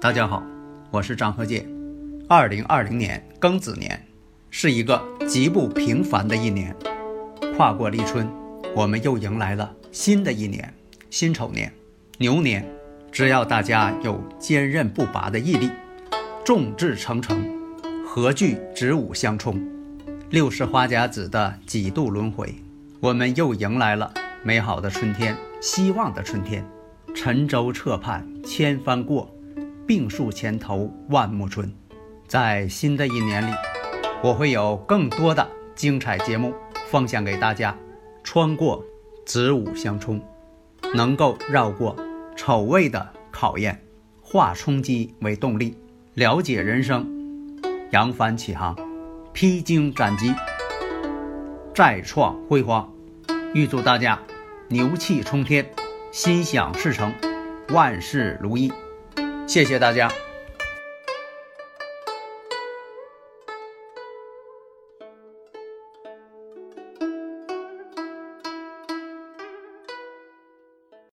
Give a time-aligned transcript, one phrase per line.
[0.00, 0.44] 大家好，
[0.92, 1.66] 我是张和介。
[2.28, 4.00] 二零二零年庚子年
[4.48, 6.72] 是一个极不平凡的一年，
[7.56, 8.24] 跨过立春，
[8.76, 10.72] 我们又迎来了新的一年——
[11.10, 11.72] 辛丑年、
[12.18, 12.64] 牛年。
[13.10, 15.68] 只要大家有坚韧不拔的毅力，
[16.44, 17.44] 众志成城，
[18.06, 19.60] 何惧子午相冲？
[20.30, 22.54] 六十花甲子的几度轮回，
[23.00, 26.64] 我们又迎来了美好的春天，希望的春天。
[27.16, 29.28] 沉舟侧畔千帆过，
[29.88, 31.72] 病树前头万木春。
[32.26, 33.50] 在新的一年里，
[34.22, 36.52] 我会有更多的精彩节目
[36.90, 37.74] 奉献给大家。
[38.22, 38.84] 穿过
[39.24, 40.20] 子午相冲，
[40.94, 41.96] 能够绕过
[42.36, 43.82] 丑未的考验，
[44.20, 45.74] 化冲击为动力，
[46.12, 47.08] 了解人生，
[47.90, 48.76] 扬帆起航，
[49.32, 50.34] 披荆斩棘，
[51.74, 52.92] 再创辉煌。
[53.54, 54.20] 预祝大家
[54.68, 55.66] 牛气冲天！
[56.12, 57.10] 心想事成，
[57.70, 58.70] 万事如意。
[59.48, 60.27] 谢谢大家。